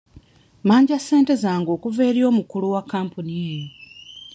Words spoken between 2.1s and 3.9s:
omukulu wa kampuni eno.